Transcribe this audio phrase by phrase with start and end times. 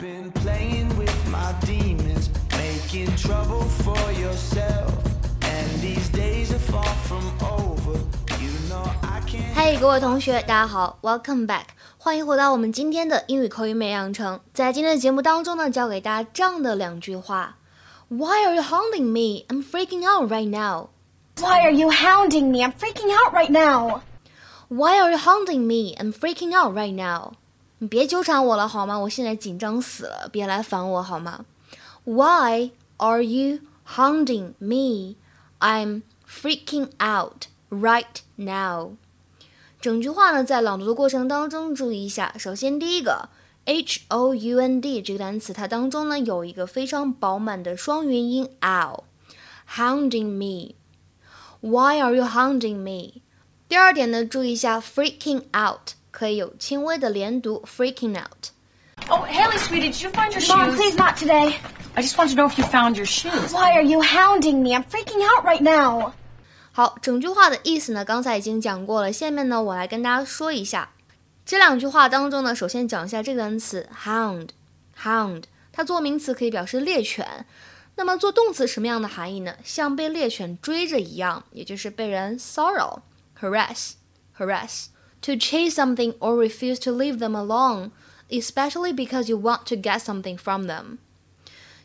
[0.00, 4.92] been playing with my demons, making trouble for yourself.
[5.42, 7.98] And these days are far from over.
[8.40, 9.54] You know I can't.
[9.54, 11.64] 嘿，各位同学，大家好，Welcome back，
[11.98, 14.40] 欢迎回到我们今天的英语口语美养成。
[14.52, 17.56] 在今天的节目当中呢，教给大家这样的两句话：
[18.08, 19.44] Why are you hounding me?
[19.48, 20.88] I'm freaking out right now.
[21.38, 22.64] Why are you hounding me?
[22.64, 24.00] I'm freaking out right now.
[24.68, 25.94] Why are you hounding me?
[25.98, 27.32] I'm freaking out right now.
[27.81, 28.99] 你别纠缠我了好吗？
[28.99, 31.45] 我现在紧张死了，别来烦我好吗
[32.03, 33.61] ？Why are you
[33.95, 35.15] hounding me?
[35.59, 38.91] I'm freaking out right now.
[39.81, 42.35] 整句话呢，在朗读的过程当中注意一下。
[42.37, 43.29] 首先，第一个
[43.65, 49.03] h o u n d 这个单词，它当中呢有一个非常饱满的双元音 o。
[49.75, 50.75] Hounding me。
[51.61, 53.21] Why are you hounding me？
[53.67, 58.49] 第二点呢，注意一下 freaking out，可以有轻微的连读 freaking out。
[59.09, 60.75] Oh, Haley, sweetie, did you find your Mom, shoes?
[60.75, 61.55] please not today.
[61.95, 63.51] I just want to know if you found your shoes.
[63.51, 64.75] Why are you hounding me?
[64.75, 66.13] I'm freaking out right now.
[66.71, 69.11] 好，整句话的意思呢，刚才已经讲过了。
[69.11, 70.91] 下面呢，我来跟大家说一下
[71.45, 77.45] 这两句话当中呢，首先讲一下这个单词 hound，hound，它做名词可以表示猎犬，
[77.95, 79.55] 那么做动词什么样的含义呢？
[79.63, 83.01] 像被猎犬追着一样，也就是被人骚扰
[83.39, 84.85] ，harass，harass。
[85.22, 87.90] To chase something or refuse to leave them alone,
[88.30, 90.98] especially because you want to get something from them，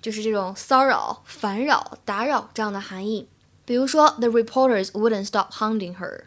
[0.00, 3.26] 就是这种骚扰、烦扰、打扰这样的含义。
[3.64, 6.24] 比如说，The reporters wouldn't stop hounding her.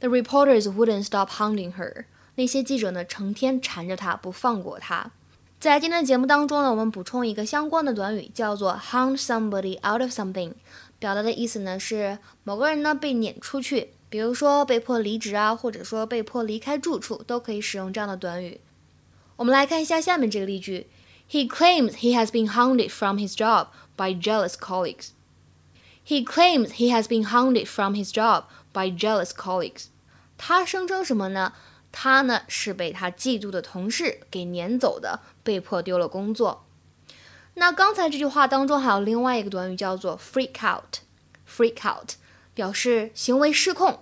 [0.00, 2.04] The reporters wouldn't stop hounding her.
[2.34, 5.12] 那些记者呢，成天缠着她，不放过她。
[5.60, 10.52] 在今天的节目当中呢，我们补充一个相关的短语，叫做 hound somebody out of something，
[10.98, 18.59] 表达的意思呢是某个人呢被撵出去， 比如说被迫离职啊，或者说被迫离开住处，都可以使用这样的短语。
[19.35, 20.87] 我们来看一下下面这个例句
[21.29, 25.09] ：He claims he has been hounded from his job by jealous colleagues.
[26.05, 29.85] He claims he has been hounded from his job by jealous colleagues.
[30.37, 31.53] 他声称什么呢？
[31.91, 36.65] 他呢是被他嫉妒的同事给撵走的，被迫丢了工作。
[37.53, 40.99] 那刚才这句话当中还有另外一个短语叫做 freak out。
[41.47, 42.11] freak out
[42.59, 43.99] 表示行为失控，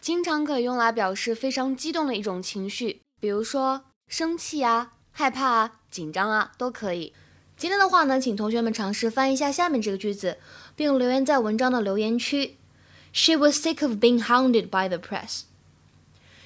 [0.00, 7.12] 经常可以用来表示非常激动的一种情绪，比如说生气啊、害怕啊、紧张啊都可以。
[7.56, 10.38] 今天的话呢，请同学们尝试翻译一下下面这个句子，
[10.76, 12.56] 并留言在文章的留言区。
[13.12, 15.40] She was sick of being hounded by the press.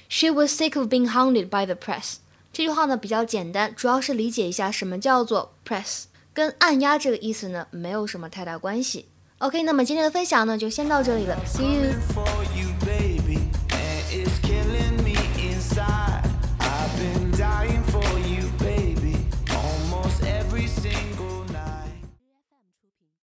[0.09, 2.15] She was sick of being hounded by the press.
[2.51, 9.09] 这句话呢比较简单，主要是理解一下什么叫做 press，跟按压这个意思呢没有什么太大关系。
[9.41, 11.93] OK，那么今天的分享呢就先到这里了，See you。